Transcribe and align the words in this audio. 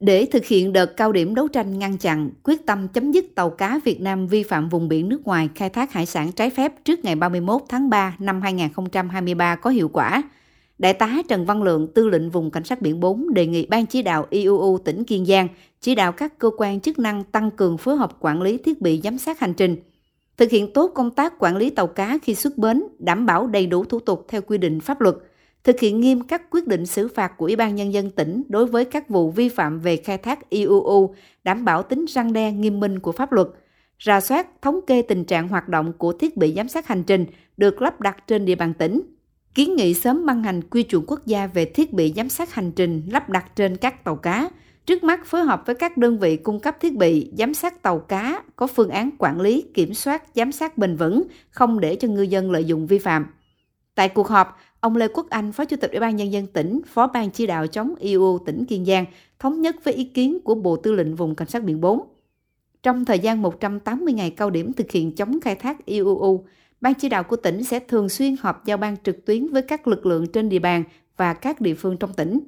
Để 0.00 0.26
thực 0.26 0.46
hiện 0.46 0.72
đợt 0.72 0.96
cao 0.96 1.12
điểm 1.12 1.34
đấu 1.34 1.48
tranh 1.48 1.78
ngăn 1.78 1.98
chặn, 1.98 2.30
quyết 2.42 2.66
tâm 2.66 2.88
chấm 2.88 3.12
dứt 3.12 3.34
tàu 3.34 3.50
cá 3.50 3.80
Việt 3.84 4.00
Nam 4.00 4.26
vi 4.26 4.42
phạm 4.42 4.68
vùng 4.68 4.88
biển 4.88 5.08
nước 5.08 5.24
ngoài 5.24 5.48
khai 5.54 5.70
thác 5.70 5.92
hải 5.92 6.06
sản 6.06 6.32
trái 6.32 6.50
phép 6.50 6.72
trước 6.84 7.04
ngày 7.04 7.14
31 7.14 7.62
tháng 7.68 7.90
3 7.90 8.16
năm 8.18 8.42
2023 8.42 9.56
có 9.56 9.70
hiệu 9.70 9.88
quả, 9.88 10.22
Đại 10.78 10.94
tá 10.94 11.22
Trần 11.28 11.46
Văn 11.46 11.62
Lượng, 11.62 11.88
tư 11.94 12.08
lệnh 12.08 12.30
vùng 12.30 12.50
cảnh 12.50 12.64
sát 12.64 12.82
biển 12.82 13.00
4 13.00 13.34
đề 13.34 13.46
nghị 13.46 13.66
Ban 13.66 13.86
chỉ 13.86 14.02
đạo 14.02 14.26
IUU 14.30 14.78
tỉnh 14.78 15.04
Kiên 15.04 15.26
Giang 15.26 15.48
chỉ 15.80 15.94
đạo 15.94 16.12
các 16.12 16.38
cơ 16.38 16.50
quan 16.56 16.80
chức 16.80 16.98
năng 16.98 17.24
tăng 17.24 17.50
cường 17.50 17.78
phối 17.78 17.96
hợp 17.96 18.16
quản 18.20 18.42
lý 18.42 18.58
thiết 18.58 18.80
bị 18.80 19.00
giám 19.04 19.18
sát 19.18 19.40
hành 19.40 19.54
trình, 19.54 19.76
thực 20.36 20.50
hiện 20.50 20.72
tốt 20.72 20.90
công 20.94 21.10
tác 21.10 21.38
quản 21.38 21.56
lý 21.56 21.70
tàu 21.70 21.86
cá 21.86 22.18
khi 22.22 22.34
xuất 22.34 22.58
bến, 22.58 22.82
đảm 22.98 23.26
bảo 23.26 23.46
đầy 23.46 23.66
đủ 23.66 23.84
thủ 23.84 24.00
tục 24.00 24.26
theo 24.28 24.42
quy 24.42 24.58
định 24.58 24.80
pháp 24.80 25.00
luật, 25.00 25.16
thực 25.64 25.80
hiện 25.80 26.00
nghiêm 26.00 26.20
các 26.20 26.50
quyết 26.50 26.66
định 26.66 26.86
xử 26.86 27.08
phạt 27.08 27.32
của 27.36 27.46
Ủy 27.46 27.56
ban 27.56 27.74
Nhân 27.74 27.92
dân 27.92 28.10
tỉnh 28.10 28.42
đối 28.48 28.66
với 28.66 28.84
các 28.84 29.08
vụ 29.08 29.30
vi 29.30 29.48
phạm 29.48 29.80
về 29.80 29.96
khai 29.96 30.18
thác 30.18 30.50
IUU, 30.50 31.14
đảm 31.44 31.64
bảo 31.64 31.82
tính 31.82 32.04
răng 32.08 32.32
đe 32.32 32.52
nghiêm 32.52 32.80
minh 32.80 32.98
của 32.98 33.12
pháp 33.12 33.32
luật, 33.32 33.48
ra 33.98 34.20
soát, 34.20 34.62
thống 34.62 34.80
kê 34.86 35.02
tình 35.02 35.24
trạng 35.24 35.48
hoạt 35.48 35.68
động 35.68 35.92
của 35.92 36.12
thiết 36.12 36.36
bị 36.36 36.54
giám 36.56 36.68
sát 36.68 36.86
hành 36.86 37.02
trình 37.02 37.26
được 37.56 37.82
lắp 37.82 38.00
đặt 38.00 38.26
trên 38.26 38.44
địa 38.44 38.54
bàn 38.54 38.74
tỉnh, 38.74 39.02
kiến 39.54 39.76
nghị 39.76 39.94
sớm 39.94 40.26
ban 40.26 40.42
hành 40.42 40.62
quy 40.62 40.82
chuẩn 40.82 41.04
quốc 41.06 41.26
gia 41.26 41.46
về 41.46 41.64
thiết 41.64 41.92
bị 41.92 42.12
giám 42.16 42.28
sát 42.28 42.54
hành 42.54 42.72
trình 42.72 43.02
lắp 43.06 43.28
đặt 43.28 43.56
trên 43.56 43.76
các 43.76 44.04
tàu 44.04 44.16
cá. 44.16 44.50
Trước 44.86 45.04
mắt 45.04 45.26
phối 45.26 45.42
hợp 45.42 45.62
với 45.66 45.74
các 45.74 45.96
đơn 45.96 46.18
vị 46.18 46.36
cung 46.36 46.60
cấp 46.60 46.76
thiết 46.80 46.96
bị 46.96 47.32
giám 47.38 47.54
sát 47.54 47.82
tàu 47.82 47.98
cá 47.98 48.42
có 48.56 48.66
phương 48.66 48.90
án 48.90 49.10
quản 49.18 49.40
lý, 49.40 49.64
kiểm 49.74 49.94
soát, 49.94 50.22
giám 50.34 50.52
sát 50.52 50.78
bền 50.78 50.96
vững, 50.96 51.22
không 51.50 51.80
để 51.80 51.96
cho 51.96 52.08
ngư 52.08 52.22
dân 52.22 52.50
lợi 52.50 52.64
dụng 52.64 52.86
vi 52.86 52.98
phạm. 52.98 53.26
Tại 53.94 54.08
cuộc 54.08 54.28
họp, 54.28 54.58
ông 54.80 54.96
Lê 54.96 55.08
Quốc 55.08 55.26
Anh, 55.30 55.52
Phó 55.52 55.64
Chủ 55.64 55.76
tịch 55.76 55.90
Ủy 55.90 56.00
ban 56.00 56.16
Nhân 56.16 56.32
dân 56.32 56.46
tỉnh, 56.46 56.80
Phó 56.86 57.06
ban 57.06 57.30
chỉ 57.30 57.46
đạo 57.46 57.66
chống 57.66 57.94
IU 57.98 58.38
tỉnh 58.46 58.64
Kiên 58.64 58.84
Giang, 58.84 59.04
thống 59.38 59.60
nhất 59.60 59.76
với 59.84 59.94
ý 59.94 60.04
kiến 60.04 60.38
của 60.44 60.54
Bộ 60.54 60.76
Tư 60.76 60.92
lệnh 60.92 61.14
Vùng 61.14 61.34
Cảnh 61.34 61.48
sát 61.48 61.64
Biển 61.64 61.80
4. 61.80 62.00
Trong 62.82 63.04
thời 63.04 63.18
gian 63.18 63.42
180 63.42 64.12
ngày 64.12 64.30
cao 64.30 64.50
điểm 64.50 64.72
thực 64.72 64.90
hiện 64.90 65.14
chống 65.14 65.40
khai 65.40 65.54
thác 65.54 65.86
IUU, 65.86 66.44
Ban 66.80 66.94
chỉ 66.94 67.08
đạo 67.08 67.22
của 67.22 67.36
tỉnh 67.36 67.64
sẽ 67.64 67.80
thường 67.80 68.08
xuyên 68.08 68.36
họp 68.40 68.64
giao 68.64 68.76
ban 68.76 68.96
trực 69.04 69.24
tuyến 69.24 69.48
với 69.48 69.62
các 69.62 69.88
lực 69.88 70.06
lượng 70.06 70.26
trên 70.26 70.48
địa 70.48 70.58
bàn 70.58 70.84
và 71.16 71.34
các 71.34 71.60
địa 71.60 71.74
phương 71.74 71.96
trong 71.96 72.12
tỉnh. 72.12 72.40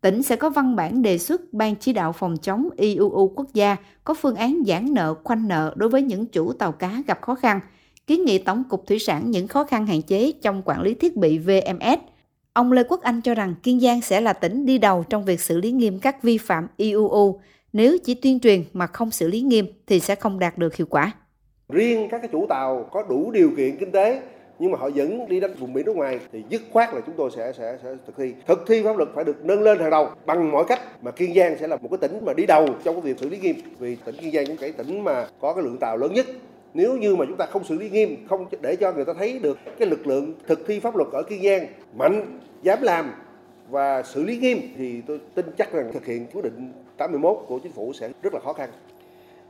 Tỉnh 0.00 0.22
sẽ 0.22 0.36
có 0.36 0.50
văn 0.50 0.76
bản 0.76 1.02
đề 1.02 1.18
xuất 1.18 1.52
Ban 1.52 1.76
chỉ 1.76 1.92
đạo 1.92 2.12
phòng 2.12 2.36
chống 2.36 2.68
IUU 2.76 3.28
quốc 3.28 3.46
gia 3.54 3.76
có 4.04 4.14
phương 4.14 4.34
án 4.34 4.62
giãn 4.66 4.94
nợ 4.94 5.14
khoanh 5.24 5.48
nợ 5.48 5.74
đối 5.76 5.88
với 5.88 6.02
những 6.02 6.26
chủ 6.26 6.52
tàu 6.52 6.72
cá 6.72 7.02
gặp 7.06 7.22
khó 7.22 7.34
khăn, 7.34 7.60
kiến 8.06 8.24
nghị 8.24 8.38
Tổng 8.38 8.64
cục 8.68 8.86
Thủy 8.86 8.98
sản 8.98 9.30
những 9.30 9.48
khó 9.48 9.64
khăn 9.64 9.86
hạn 9.86 10.02
chế 10.02 10.32
trong 10.42 10.62
quản 10.64 10.82
lý 10.82 10.94
thiết 10.94 11.16
bị 11.16 11.38
VMS. 11.38 11.98
Ông 12.52 12.72
Lê 12.72 12.82
Quốc 12.88 13.02
Anh 13.02 13.20
cho 13.20 13.34
rằng 13.34 13.54
Kiên 13.62 13.80
Giang 13.80 14.00
sẽ 14.00 14.20
là 14.20 14.32
tỉnh 14.32 14.66
đi 14.66 14.78
đầu 14.78 15.04
trong 15.10 15.24
việc 15.24 15.40
xử 15.40 15.60
lý 15.60 15.70
nghiêm 15.72 15.98
các 15.98 16.22
vi 16.22 16.38
phạm 16.38 16.68
IUU. 16.76 17.40
Nếu 17.72 17.98
chỉ 18.04 18.14
tuyên 18.14 18.40
truyền 18.40 18.64
mà 18.72 18.86
không 18.86 19.10
xử 19.10 19.28
lý 19.28 19.40
nghiêm 19.40 19.66
thì 19.86 20.00
sẽ 20.00 20.14
không 20.14 20.38
đạt 20.38 20.58
được 20.58 20.76
hiệu 20.76 20.86
quả 20.90 21.12
riêng 21.72 22.08
các 22.10 22.18
cái 22.18 22.28
chủ 22.32 22.46
tàu 22.48 22.88
có 22.92 23.02
đủ 23.02 23.30
điều 23.30 23.50
kiện 23.56 23.76
kinh 23.76 23.92
tế, 23.92 24.20
nhưng 24.58 24.70
mà 24.70 24.78
họ 24.78 24.90
vẫn 24.94 25.28
đi 25.28 25.40
đánh 25.40 25.54
vùng 25.54 25.72
biển 25.72 25.86
nước 25.86 25.96
ngoài 25.96 26.20
thì 26.32 26.42
dứt 26.48 26.62
khoát 26.72 26.94
là 26.94 27.00
chúng 27.06 27.14
tôi 27.18 27.30
sẽ 27.36 27.52
sẽ 27.58 27.78
sẽ 27.82 27.94
thực 28.06 28.16
thi 28.16 28.34
thực 28.46 28.64
thi 28.66 28.82
pháp 28.82 28.96
luật 28.96 29.08
phải 29.14 29.24
được 29.24 29.44
nâng 29.44 29.62
lên 29.62 29.78
hàng 29.78 29.90
đầu 29.90 30.08
bằng 30.26 30.50
mọi 30.50 30.64
cách 30.68 30.80
mà 31.02 31.10
kiên 31.10 31.34
giang 31.34 31.56
sẽ 31.58 31.66
là 31.68 31.76
một 31.76 31.88
cái 31.90 31.98
tỉnh 31.98 32.24
mà 32.24 32.32
đi 32.32 32.46
đầu 32.46 32.68
trong 32.84 32.94
cái 32.94 33.02
việc 33.02 33.18
xử 33.20 33.28
lý 33.28 33.38
nghiêm 33.38 33.56
vì 33.78 33.96
tỉnh 34.04 34.16
kiên 34.16 34.32
giang 34.32 34.46
cũng 34.46 34.56
cái 34.56 34.72
tỉnh 34.72 35.04
mà 35.04 35.26
có 35.40 35.54
cái 35.54 35.64
lượng 35.64 35.78
tàu 35.80 35.96
lớn 35.96 36.14
nhất 36.14 36.26
nếu 36.74 36.96
như 36.96 37.16
mà 37.16 37.24
chúng 37.28 37.36
ta 37.36 37.46
không 37.46 37.64
xử 37.64 37.78
lý 37.78 37.90
nghiêm 37.90 38.26
không 38.28 38.46
để 38.62 38.76
cho 38.76 38.92
người 38.92 39.04
ta 39.04 39.12
thấy 39.18 39.38
được 39.38 39.58
cái 39.78 39.88
lực 39.88 40.06
lượng 40.06 40.34
thực 40.46 40.66
thi 40.66 40.80
pháp 40.80 40.96
luật 40.96 41.08
ở 41.12 41.22
kiên 41.22 41.42
giang 41.42 41.66
mạnh 41.96 42.38
dám 42.62 42.82
làm 42.82 43.12
và 43.70 44.02
xử 44.02 44.24
lý 44.24 44.36
nghiêm 44.36 44.58
thì 44.76 45.02
tôi 45.06 45.20
tin 45.34 45.46
chắc 45.58 45.72
rằng 45.72 45.90
thực 45.92 46.06
hiện 46.06 46.26
quyết 46.32 46.42
định 46.44 46.72
81 46.96 47.44
của 47.48 47.58
chính 47.58 47.72
phủ 47.72 47.92
sẽ 47.92 48.10
rất 48.22 48.34
là 48.34 48.40
khó 48.40 48.52
khăn. 48.52 48.70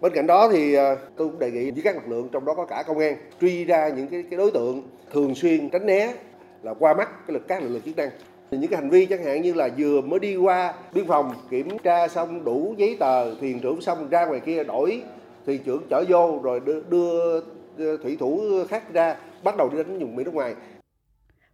Bên 0.00 0.12
cạnh 0.14 0.26
đó 0.26 0.48
thì 0.52 0.74
ờ, 0.74 0.96
tôi 1.16 1.28
cũng 1.28 1.38
đề 1.38 1.50
nghị 1.50 1.70
với 1.70 1.82
các 1.82 1.94
lực 1.94 2.08
lượng 2.08 2.28
trong 2.32 2.44
đó 2.44 2.54
có 2.54 2.64
cả 2.64 2.84
công 2.86 2.98
an 2.98 3.16
truy 3.40 3.64
ra 3.64 3.88
những 3.88 4.08
cái, 4.08 4.24
cái 4.30 4.38
đối 4.38 4.50
tượng 4.50 4.82
thường 5.12 5.34
xuyên 5.34 5.70
tránh 5.70 5.86
né 5.86 6.12
là 6.62 6.74
qua 6.74 6.94
mắt 6.94 7.26
cái 7.26 7.34
lực 7.34 7.48
các 7.48 7.62
lực 7.62 7.68
lượng 7.68 7.82
chức 7.84 7.96
năng. 7.96 8.10
Những 8.50 8.70
cái 8.70 8.80
hành 8.80 8.90
vi 8.90 9.06
chẳng 9.06 9.24
hạn 9.24 9.42
như 9.42 9.54
là 9.54 9.68
vừa 9.78 10.00
mới 10.00 10.20
đi 10.20 10.36
qua 10.36 10.74
biên 10.94 11.06
phòng 11.06 11.32
kiểm 11.50 11.78
tra 11.78 12.08
xong 12.08 12.44
đủ 12.44 12.74
giấy 12.78 12.96
tờ 13.00 13.34
thuyền 13.34 13.60
trưởng 13.60 13.80
xong 13.80 14.08
ra 14.08 14.26
ngoài 14.26 14.40
kia 14.40 14.64
đổi 14.64 15.02
thì 15.46 15.58
trưởng 15.58 15.82
chở 15.90 16.04
vô 16.08 16.40
rồi 16.42 16.60
đưa, 16.60 17.40
đưa 17.76 17.96
thủy 17.96 18.16
thủ 18.20 18.42
khác 18.68 18.92
ra 18.92 19.16
bắt 19.44 19.56
đầu 19.56 19.68
đi 19.68 19.76
đánh 19.76 19.98
vùng 19.98 20.16
biển 20.16 20.24
nước 20.24 20.34
ngoài 20.34 20.54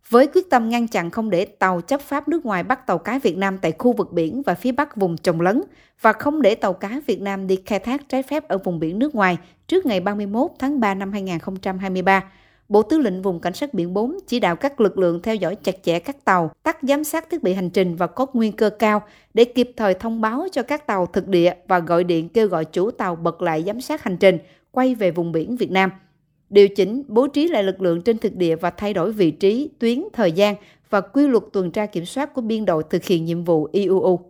với 0.09 0.27
quyết 0.27 0.51
tâm 0.51 0.69
ngăn 0.69 0.89
chặn 0.89 1.11
không 1.11 1.31
để 1.31 1.45
tàu 1.45 1.81
chấp 1.81 2.01
pháp 2.01 2.29
nước 2.29 2.47
ngoài 2.47 2.63
bắt 2.63 2.87
tàu 2.87 2.99
cá 2.99 3.19
Việt 3.19 3.37
Nam 3.37 3.59
tại 3.59 3.73
khu 3.79 3.93
vực 3.93 4.13
biển 4.13 4.43
và 4.43 4.55
phía 4.55 4.73
bắc 4.73 4.97
vùng 4.97 5.17
trồng 5.17 5.41
lấn 5.41 5.63
và 6.01 6.13
không 6.13 6.43
để 6.43 6.55
tàu 6.55 6.73
cá 6.73 7.01
Việt 7.07 7.21
Nam 7.21 7.47
đi 7.47 7.59
khai 7.67 7.79
thác 7.79 8.09
trái 8.09 8.23
phép 8.23 8.49
ở 8.49 8.59
vùng 8.59 8.79
biển 8.79 8.99
nước 8.99 9.15
ngoài 9.15 9.39
trước 9.67 9.87
ngày 9.87 10.01
31 10.01 10.51
tháng 10.59 10.81
3 10.81 10.95
năm 10.95 11.13
2023. 11.13 12.25
Bộ 12.69 12.83
Tư 12.83 12.99
lệnh 12.99 13.23
Vùng 13.23 13.41
Cảnh 13.41 13.55
sát 13.55 13.75
Biển 13.75 13.95
4 13.95 14.19
chỉ 14.27 14.41
đạo 14.41 14.57
các 14.57 14.81
lực 14.81 14.99
lượng 14.99 15.23
theo 15.23 15.35
dõi 15.35 15.57
chặt 15.57 15.83
chẽ 15.83 15.99
các 15.99 16.25
tàu, 16.25 16.51
tắt 16.63 16.79
giám 16.83 17.05
sát 17.05 17.31
thiết 17.31 17.43
bị 17.43 17.53
hành 17.53 17.71
trình 17.71 17.97
và 17.97 18.07
có 18.07 18.27
nguy 18.33 18.51
cơ 18.51 18.71
cao 18.71 19.03
để 19.35 19.45
kịp 19.45 19.71
thời 19.77 19.95
thông 19.95 20.21
báo 20.21 20.47
cho 20.53 20.63
các 20.63 20.87
tàu 20.87 21.07
thực 21.07 21.29
địa 21.29 21.55
và 21.69 21.79
gọi 21.79 22.05
điện 22.05 22.29
kêu 22.29 22.49
gọi 22.49 22.65
chủ 22.65 22.91
tàu 22.91 23.17
bật 23.17 23.43
lại 23.43 23.65
giám 23.67 23.81
sát 23.81 24.05
hành 24.05 24.17
trình, 24.17 24.39
quay 24.71 24.95
về 24.95 25.11
vùng 25.11 25.33
biển 25.33 25.57
Việt 25.57 25.71
Nam– 25.71 25.91
điều 26.51 26.69
chỉnh, 26.69 27.03
bố 27.09 27.27
trí 27.27 27.49
lại 27.49 27.63
lực 27.63 27.83
lượng 27.83 28.03
trên 28.03 28.19
thực 28.19 28.37
địa 28.37 28.57
và 28.57 28.71
thay 28.71 28.95
đổi 28.95 29.13
vị 29.13 29.31
trí, 29.31 29.71
tuyến, 29.79 30.05
thời 30.13 30.33
gian 30.33 30.55
và 30.91 31.01
quy 31.01 31.27
luật 31.27 31.45
tuần 31.53 31.71
tra 31.71 31.87
kiểm 31.87 32.05
soát 32.05 32.35
của 32.35 32.41
biên 32.41 32.65
đội 32.65 32.83
thực 32.91 33.05
hiện 33.05 33.25
nhiệm 33.25 33.45
vụ 33.45 33.69
IUU. 33.73 34.21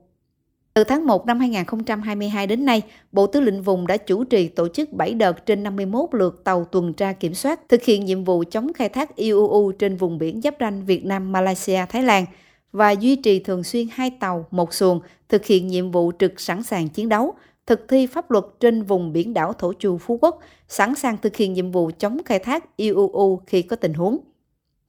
Từ 0.78 0.84
tháng 0.84 1.06
1 1.06 1.27
năm 1.27 1.41
2022 1.41 2.47
đến 2.47 2.65
nay, 2.65 2.83
Bộ 3.12 3.27
Tư 3.27 3.41
lệnh 3.41 3.62
Vùng 3.62 3.87
đã 3.87 3.97
chủ 3.97 4.25
trì 4.25 4.49
tổ 4.49 4.69
chức 4.69 4.93
7 4.93 5.15
đợt 5.15 5.47
trên 5.47 5.62
51 5.62 6.09
lượt 6.12 6.44
tàu 6.44 6.65
tuần 6.65 6.93
tra 6.93 7.12
kiểm 7.12 7.34
soát 7.34 7.61
thực 7.69 7.83
hiện 7.83 8.05
nhiệm 8.05 8.25
vụ 8.25 8.44
chống 8.50 8.72
khai 8.72 8.89
thác 8.89 9.16
IUU 9.16 9.72
trên 9.72 9.97
vùng 9.97 10.19
biển 10.19 10.41
giáp 10.43 10.55
ranh 10.61 10.84
Việt 10.84 11.05
Nam, 11.05 11.33
Malaysia, 11.33 11.87
Thái 11.89 12.03
Lan 12.03 12.25
và 12.72 12.91
duy 12.91 13.16
trì 13.16 13.39
thường 13.39 13.65
xuyên 13.65 13.87
hai 13.93 14.11
tàu, 14.11 14.47
một 14.50 14.75
xuồng 14.75 15.00
thực 15.28 15.47
hiện 15.47 15.66
nhiệm 15.69 15.91
vụ 15.91 16.12
trực 16.19 16.41
sẵn 16.41 16.62
sàng 16.62 16.89
chiến 16.89 17.09
đấu, 17.09 17.34
thực 17.66 17.89
thi 17.89 18.06
pháp 18.06 18.31
luật 18.31 18.45
trên 18.60 18.83
vùng 18.83 19.12
biển 19.12 19.34
đảo 19.34 19.53
Thổ 19.53 19.72
Chu 19.72 19.99
Phú 19.99 20.19
Quốc, 20.22 20.41
sẵn 20.69 20.95
sàng 20.95 21.16
thực 21.22 21.37
hiện 21.37 21.53
nhiệm 21.53 21.71
vụ 21.71 21.91
chống 21.99 22.19
khai 22.25 22.39
thác 22.39 22.77
IUU 22.77 23.41
khi 23.47 23.62
có 23.62 23.77
tình 23.77 23.95
huống. 23.95 24.19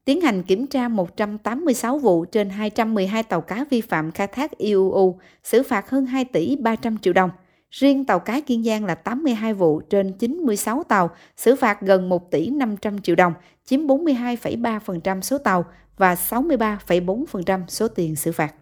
Tiến 0.10 0.22
hành 0.22 0.44
kiểm 0.44 0.68
tra 0.68 0.88
186 0.88 1.98
vụ 1.98 2.26
trên 2.26 2.50
212 2.50 3.24
tàu 3.24 3.42
cá 3.42 3.66
vi 3.70 3.82
phạm 3.82 4.12
khai 4.12 4.28
thác 4.28 4.58
IUU, 4.58 5.20
xử 5.44 5.64
phạt 5.64 5.90
hơn 5.90 6.06
2 6.06 6.26
tỷ 6.26 6.56
300 6.56 6.98
triệu 6.98 7.14
đồng. 7.14 7.30
Riêng 7.72 8.06
tàu 8.06 8.20
cá 8.20 8.42
Kiên 8.42 8.64
Giang 8.64 8.86
là 8.86 8.96
82 8.96 9.54
vụ 9.54 9.80
trên 9.80 10.14
96 10.14 10.84
tàu, 10.84 11.10
xử 11.38 11.56
phạt 11.56 11.82
gần 11.82 12.10
1 12.10 12.32
tỷ 12.32 12.50
500 12.50 13.02
triệu 13.02 13.16
đồng, 13.16 13.34
chiếm 13.66 13.88
42,3% 13.88 15.22
số 15.22 15.38
tàu 15.38 15.66
và 15.98 16.16
63,4% 16.16 17.62
số 17.68 17.88
tiền 17.88 18.16
xử 18.16 18.32
phạt. 18.32 18.54